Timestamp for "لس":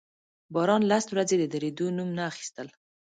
0.91-1.05